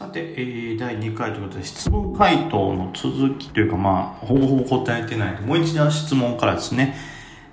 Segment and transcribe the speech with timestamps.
[0.00, 5.40] さて、えー、第2回ということで、質問回答の続きというか、まあ、ほぼほぼ答えてない。
[5.42, 6.96] もう一度質問からですね、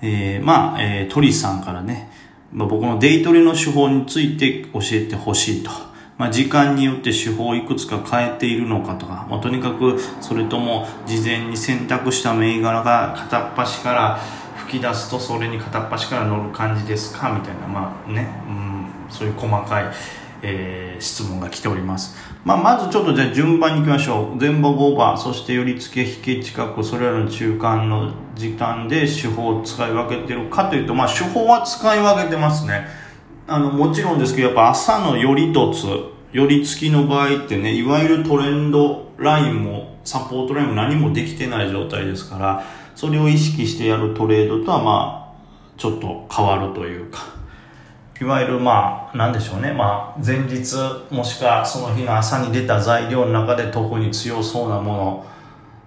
[0.00, 2.10] えー、まあ、えー、鳥さんからね、
[2.52, 5.70] まあ、僕のデイトレの手法について教えてほしいと。
[6.18, 14.18] まあ、時間によって手法をいくつか変えているのかとか、まあ、とにかくそれとも事前に選択した銘柄が片っ端から
[14.66, 17.32] 吹き出すとそれに片っ端から乗る感じですか？
[17.32, 19.84] みたいな、まあね、うん、そういう細かい、
[20.42, 22.16] えー、質問が来ております。
[22.44, 24.36] まあ、まずちょっとじゃあ順番に行きましょう。
[24.36, 32.86] 前場5番、そして寄り付け引け近く、それらの中間の時間で手法を使い分けてるかというと、まあ、手法は使い分けてますね。
[33.46, 35.86] あの、もちろんですけど、やっぱ朝の寄り凸、
[36.32, 42.64] 寄り付きの場合ってね、いわゆるトレンドラインも、サポートラインも何もできてない状態ですから、
[42.96, 47.41] それを意識してやるトレードとは、まあ、ちょっと変わるというか、
[48.22, 50.76] いわゆるまあ何でしょうね、まあ、前日
[51.10, 55.26] もしくはその日の朝に出た材料の中で特に強そうなもの。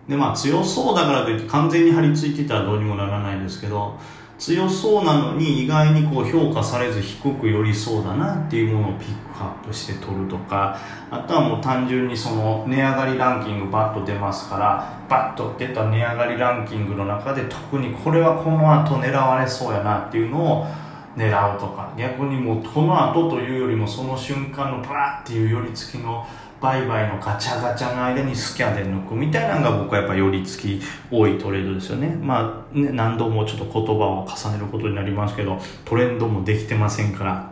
[0.10, 3.98] でまあ強そうだからといって完全に張り付いてたらどうにもならないですけど
[4.38, 10.78] 強そうなのに意外にこう評価されず低く寄りそうだなっていうものをピックアップして取るとか
[11.10, 20.68] あとはもう単純にその値上がりランキングバッと出ますからバッと出た値上がりランキングの中で特にこれはこの後狙われそうやなっていうのを
[21.16, 21.94] 狙うとか。
[21.98, 26.26] 逆にもうこの後というよりもその瞬間のバーっていう寄り付きの
[26.62, 32.08] 売買のガチャガチャの間にスキャンで抜くみたいなのが僕はやっぱ寄り付き多いトレードですよね。
[32.22, 37.52] まあね何度もちょっと言葉を重ねることになりますけどトレンドもできてませんから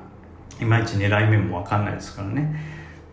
[0.59, 2.56] いまいち狙い目も分かんないですからね。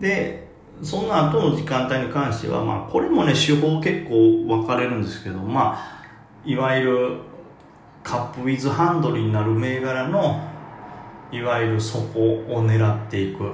[0.01, 0.49] で
[0.83, 6.01] その後の時間帯に関してはまあこれもね手法結構分かれるんですけどまあ
[6.45, 7.17] いわゆる
[8.11, 10.43] カップウィズハンドルになる銘柄の
[11.31, 13.53] いわゆる底を狙っていく。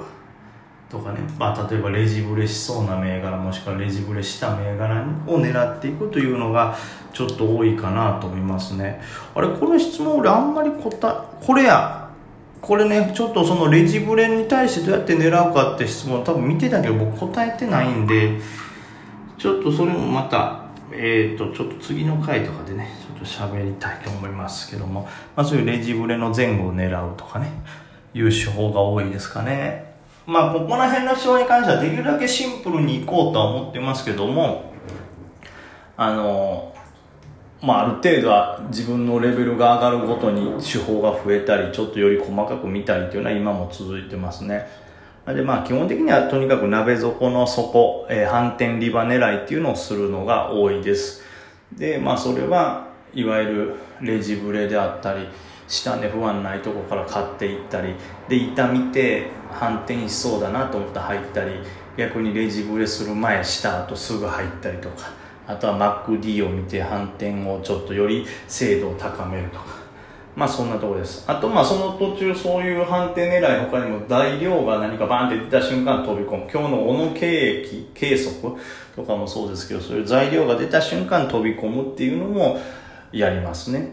[0.88, 6.76] とかね、まあ、例えばレジブレしそうな銘柄もしくはレジブレした銘柄を狙っていくというのが
[7.12, 9.02] ちょっと多いかなと思いますね。
[9.34, 12.08] あれこの質問俺あんまり答えこれや。
[12.62, 18.40] これねちょっとそのレジブレに対してどうやって狙うかって質問多分見てたけど僕答えてないんで
[19.36, 27.50] ちょっとそれもまたえっ、ー、とちょっと次の回とかでねちょっと喋りたいと思いますけども、まあ、そういうレジブレの前後を狙うとかね
[28.14, 29.94] いう手法が多いですかね。
[30.26, 34.72] まあここら辺の手法に関してはできるだけシンプルにいこうとは思ってますけども
[35.96, 36.74] あの
[37.62, 44.66] まあ、ある程度は自分のレベルが上がるごとに手法が増えたりちょっとより細かく見たりっていうのは今も続いてますね。
[45.34, 51.22] でまあ基本的にはとにかく鍋底の底、えー、反転リバ狙いっていうのをするのが多いです。
[51.72, 55.26] でまあそれはいわゆるレジブレであったり
[55.68, 57.94] 下値不安ないとこから買っていったり
[58.28, 61.54] で板見て反転しそうだなと思って入ったり
[61.96, 65.10] 逆にレジブレする前した後すぐ入ったりとか
[65.46, 69.75] あとは MacD を見て反転をちょっとより精度を高めるとか
[70.36, 71.24] まあそんなとこです。
[71.26, 76.50] あとまあその途中そういう判定狙い他にも材料が何かバーンって出た瞬間飛び込む。
[76.52, 78.54] 今日の小野経液、計測
[78.94, 82.60] とかもそうですけど、そういう材料が出た瞬間飛び込むっていうのも
[83.12, 83.92] やりますね。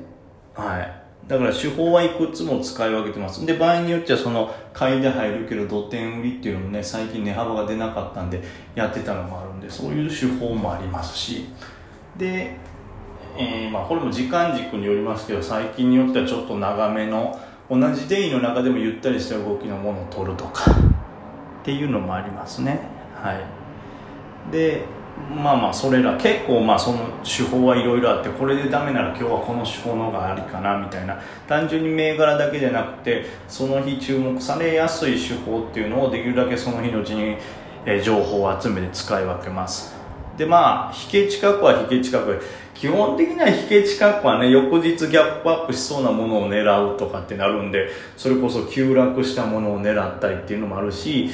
[0.53, 1.03] はい。
[1.29, 3.45] だから手法はいくつも使い分けてます。
[3.45, 8.41] で、場合によってはその買いで入るけど土点売りっていうのもね、最近値幅が出なかったんで
[8.75, 11.45] やってたのもあるんで、そういう手法もありますし。
[12.17, 12.57] で、
[13.37, 17.39] えー、まあ、これも時間軸によりますけど最近によってはちょっと長めの
[17.69, 20.71] 同じデイの中でもゆったりした動きのものを取るとか
[21.63, 22.79] っていうのもありますね。
[23.15, 24.51] はい。
[24.51, 24.83] で
[25.33, 31.19] まあまあそれら結構まあその手法はいろいろあってこれでダメなら今日はこの手法の方がありかなみたいな。
[31.47, 37.37] 単純に銘柄だけじゃなくてその日注目されやすい手法っていうのをできるだけその日のうちに、
[38.03, 39.95] 情報を集めて使い分けます。
[40.37, 42.41] でまあ引け近くは引け近く。
[42.83, 51.29] 基本的には引け近くはね翌日ギャップアップしそうなものを狙うとかってなるんでそれこそ急落したものを狙ったりっていうのもあるし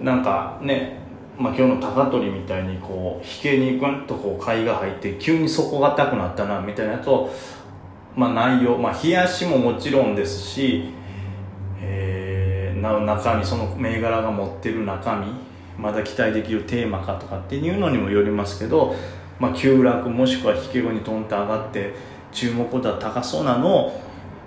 [0.00, 1.04] なんかね
[1.36, 7.30] まあ、今日の高取みたいにこう引けにグンとこう買いが入って急に底が高くなったなみたいなと、
[8.14, 10.94] まあ、内容、まあ、冷やしももちろんですし、
[11.82, 15.26] えー、な中身その銘柄が持ってる中身
[15.78, 18.96] まだ期待できるテーマかとかっていうのにもよりますけど
[19.38, 21.94] まあ、急落もしくは引け後にトンと上がって
[22.32, 24.00] 注目度は高そうなのを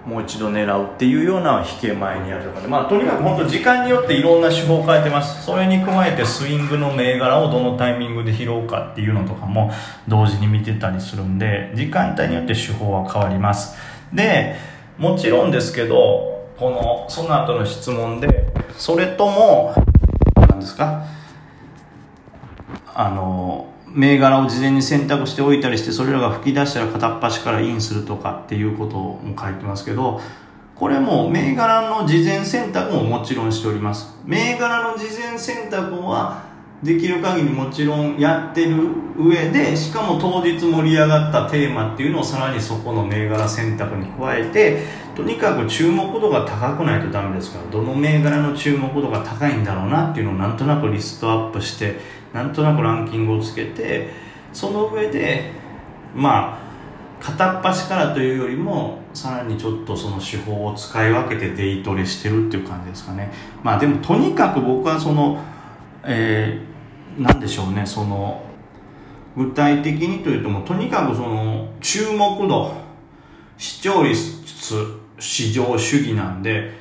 [0.06, 5.46] もう一度狙うっていうような引け前にやるとかで、まあ、とにかく本当時間によっていろんな手法を変えてます。
[5.46, 9.72] それに加えてスイングの銘柄をどのタイミングで拾うかっていうのとかも
[10.08, 13.78] 同時に見てたりするんで時間帯によって手法は変わります。
[14.14, 14.56] で
[14.98, 18.48] もちろんですけどこのその後の質問で
[18.78, 19.76] それとも
[20.36, 21.06] 何ですか？
[22.96, 30.22] あの、銘柄を事前に選択しておいたりして、それらが吹き出したら片っ端からインするとかっていうことも書いてますけど、
[30.76, 34.16] これも銘柄の事前選択ももちろんしております。
[34.26, 36.50] 銘柄の事前選択は
[36.82, 38.78] できる限りもちろんやってる
[39.18, 52.00] 上でしかも当日盛り上がったテーマっていうのをさらにそこの銘柄選択に加えてとにかく注目度が高くないとダメですからどの銘柄の注目度が高いんだろうなっていうのをなんとなくリストアップして
[52.34, 54.10] なんとなくランキングをつけて
[54.54, 55.52] その上で
[56.16, 56.70] まあ
[57.24, 63.32] 片っ端からというよりもさらにちょっとその手法を使い分けてデイトレしてるっていう感じですかね。
[63.64, 65.40] まあでもとにかく僕はその
[66.04, 67.86] えー、なんでしょうね。
[67.86, 68.42] その
[69.36, 72.74] 具体的にというともとにかくその注目度
[73.58, 74.30] 視聴率
[75.20, 76.72] 市場主義なんで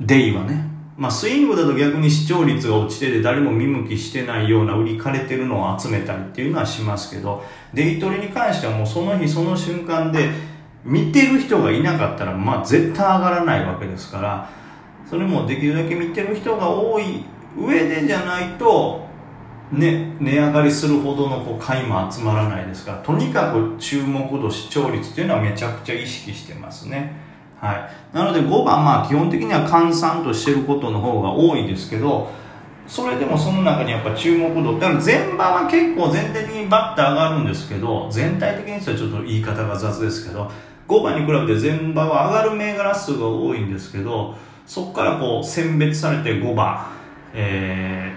[0.00, 0.64] デイはね
[0.96, 7.44] まあスイングだと逆に視聴率が落ちてて誰も見向きしてないような売りかれてるのを集めたりっていうのはしますけど
[7.74, 10.30] デイトレに関してはもうその日その瞬間で
[10.84, 14.50] 見てる人がいなかったらまあ絶対上がらないわけですから
[15.08, 17.24] それもできるだけ見てる人が多い
[17.58, 19.06] 上でじゃないと、
[19.72, 27.25] ね、値上がりするほどのこう買いも集まらないですからとにかく注目度視聴率っていうのはめちゃくちゃ意識してますね。
[27.60, 27.72] は
[28.12, 28.16] い。
[28.16, 32.30] なので5番まあ基本的には換算としてることの方が多いですけど
[32.86, 40.50] それでもその中にやっぱ注目度だから全場は結構全体的にバッて上がるんですけど全体的にはちょっと言い方が雑ですけど
[40.86, 44.36] 5番に比べて全場は上がる銘柄数が多いんですけど
[44.66, 46.96] そこからこう選別されて5番
[47.38, 48.12] え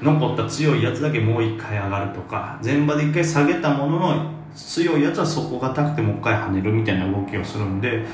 [0.00, 8.04] ー、残った強いやつだけもう一回上がるとか全場で一回下げたものの強いやつは底堅くてもう一回跳ねるみたいな動きをするんで、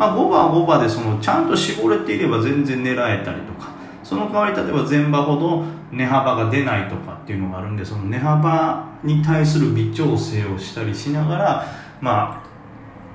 [0.00, 3.70] まあ、5番は5番でそのちゃんと絞れていれば全然狙えたりとか
[4.02, 5.62] その代わり例えば前場ほど
[5.92, 11.66] 値幅が出ないとかっていうのがあるんでその値幅に対する微調整をしたりしながら
[12.00, 12.50] まあ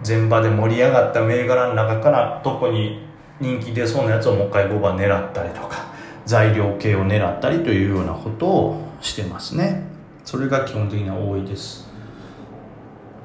[0.07, 3.03] 前場で盛り上がった銘柄の中から特に
[3.39, 5.91] 人気出そうなやつをもう一回5番狙ったりとか
[6.27, 9.87] 材料系を狙ったりというようなことをしてますね。
[10.23, 11.89] それが基本的には多いです。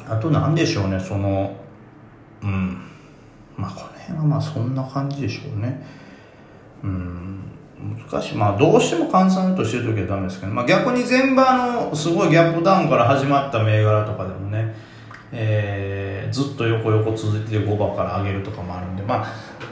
[0.08, 1.54] あと何でしょうねその
[2.42, 2.89] うん。
[3.60, 5.84] まあこの辺はまあそんな感じでしょうね。
[6.82, 7.40] うん。
[8.10, 8.34] 難しい。
[8.34, 14.74] まあどうしても換算としてる時はダメですけど、まあ、逆に全場のすごいギャップダウンから始まった銘柄とかでもね
[15.32, 19.26] えー、ずっと横横続いてて5番から上げるとかもあるんでまあ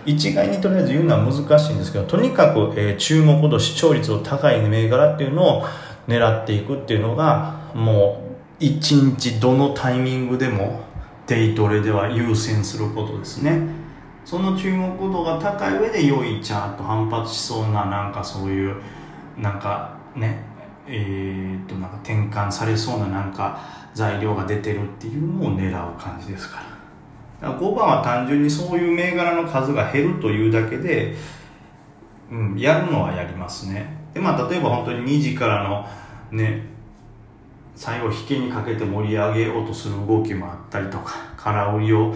[0.07, 5.65] 一概にとりあえず言うのは難しいんですけどとにかく、えー、注目度視聴率の高い銘柄っていうのを
[6.07, 8.25] 狙っていくっていうのがも
[8.61, 10.81] う一日どのタイミングでも
[11.29, 13.61] デイトレでは優先することですね。
[14.25, 18.77] その注目度が高い上で良いチャート反発しそうななんかそういう
[19.37, 20.43] なんかね
[20.87, 23.61] えー、っとなんか転換されそうななんか
[23.95, 26.79] 材料が出てるっていうのを狙う感じですから。
[27.41, 31.15] 5番は単純にそういう銘柄の数が減るというだけで、
[32.33, 33.87] うん、やるのはやりますね。
[34.15, 35.87] でまあ例えば本当に2時からの
[36.33, 36.78] ね
[37.79, 42.13] 最後引けにかけて盛り上げようとする動きもあったりとか空売りを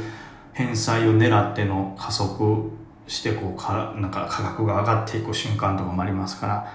[0.53, 2.69] 返済を狙っての加速
[3.06, 6.73] してこうかなんか価格が上がっていく瞬間とかもありますから、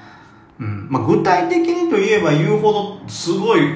[0.59, 0.87] うん。
[0.89, 3.75] まあ、具体的にといえば言うほどすごい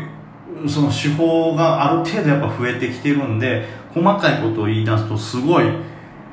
[0.66, 5.66] その手法がある程度やっぱ増えてきてるんで細かいことを言い出すとすごい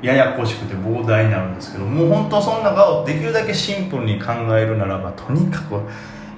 [0.01, 5.75] ややこしくて膨大になるんですけどもう本当その中をできるだけシンプルに考えるならばとにかく、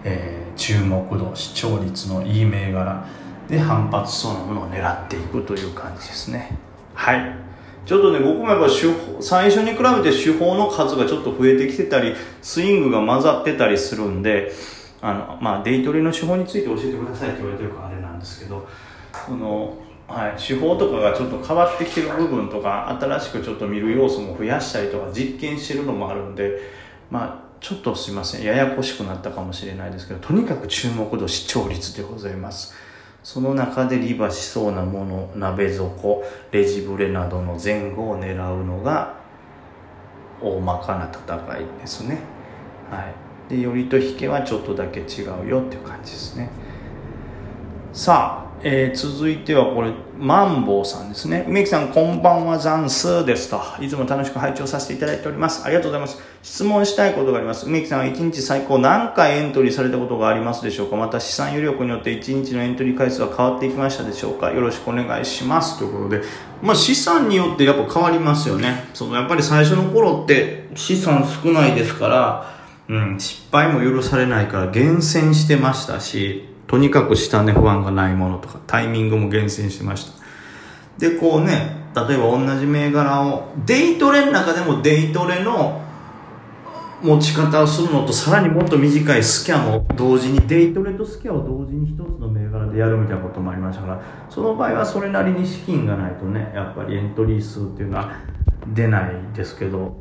[0.04, 3.06] えー、注目度視聴率のいい銘柄
[3.48, 6.58] で反発そうなものを狙っていくという感じですね。
[6.94, 7.36] はい。
[7.86, 14.52] ちょっとね僕もやっぱ手法最初に比べて手法の数がちょっと増えてきてたりスイングが混ざってたりするんで
[15.02, 18.68] あのまあデイトレの手法について教えてくださいって言われてるからあれなんですけど
[19.26, 19.78] その
[20.12, 26.60] はい、手法とかがちょっと変わってきてる部分とか新しくちょっと見る要素も増やしたりとか実験してるのもあるんで
[27.10, 28.44] まあちょっとすいません。
[28.44, 32.74] ややこしくなったかもしれないですけどとにかく注目度視聴率でございます。
[33.24, 39.16] その中でリバしそうなもの鍋底レジブレなどの前後を狙うのが
[40.42, 42.20] 大まかな戦いですね。
[42.90, 43.14] はい。
[43.48, 46.50] でよりと引けはちょっとだけ違うよっていう感じですね。
[47.94, 51.46] さあえー、続いてはこれ、マンボウさんですね。
[51.48, 53.60] 梅木さん、こんばんは、ザンスですと。
[53.80, 55.66] いつも楽しく拝聴させていただいております。
[55.66, 56.20] ありがとうございます。
[56.44, 57.66] 質問したいことがあります。
[57.66, 60.96] 梅木さんは1日最高何回エントリーされたことがありますでしょうか？
[60.96, 64.52] また資産余力によって1日のエントリー回数は変わっていきましたでしょうか？
[64.52, 65.80] よろしくお願いします。
[65.80, 66.22] ということで、
[66.62, 68.90] まあ資産によってやっぱ変わりますよね。
[68.94, 80.22] そのやっぱり最初の頃って資産少ないですから、うん、失敗も許されないから厳選してましたし、とにかく下値不安がないものとか、タイミングも厳選しました。
[80.98, 85.82] で、こうね、例えば同じ銘柄を、デイトレの中でもデイトレの
[87.02, 98.14] 持ち方をするのとさらにもっと短いスキャンも同時にデイトレとスキャンを同時に一つの銘柄でやるみたいなこともありましたからその場合はそれなりに資金がないとねやっぱりエントリー数っていうのは
[98.76, 99.98] 出ないですけど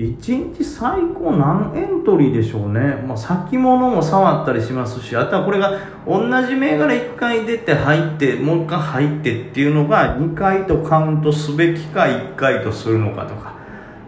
[0.00, 13.60] 1日最高何エントリーでしょうね、まあ、先物も触ったりしますしあとはこれが同じ銘柄1回出て入ってもう1回入ってっていうのが2回とカウントすべきか1回とするのかとか。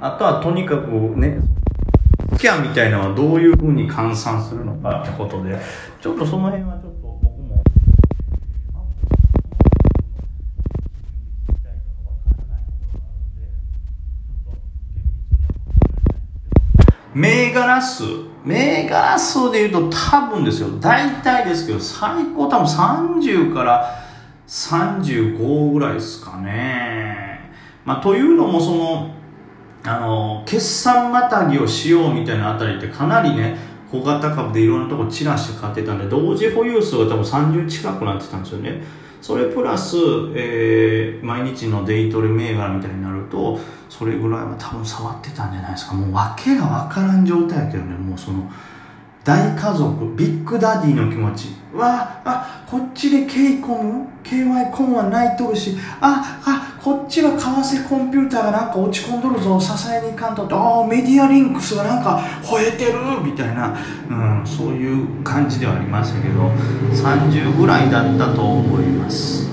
[0.02, 1.38] あとはとにかくね
[2.34, 5.56] スキャンみたいなのはどういうふうに換算するのかってことで
[6.00, 7.62] ちょっとその辺はちょっと僕も
[17.14, 18.04] 銘柄数。
[18.44, 20.68] 銘柄数でいうと多分ですよ。
[20.80, 24.02] 大体ですけど最高多分30から
[24.48, 27.50] 35ぐらいですかね。
[27.84, 29.10] まあというのもその
[29.84, 33.56] あの決算またぎをしようみたいなあたりってかなりね
[33.90, 38.82] 小型株でいろんなとこ散らして買ってたんで同時保有数が多分30近くなってたんですよね。
[39.22, 39.96] それプラス、
[40.34, 45.94] えー、毎日のデイトレ銘柄みたいになるとそれぐらいは多分触ってたんじゃないですか。
[45.94, 47.96] もう訳が分からん状態やけどね。
[47.96, 48.50] もうその
[49.22, 51.50] 大家族ビッグダディの気持ち。
[51.72, 55.76] わああこっちで K コム？KY コムは泣いとるし。
[56.00, 60.48] ああこっちは為替コンピューターがなんか落ち込んどるぞ支えにいかんと。
[60.50, 63.78] ああメディアリンクスがなんか吠えてるみたいな、
[64.10, 66.50] うん、そういう感じではありましたけど
[66.90, 69.51] 30ぐらいだったと思います。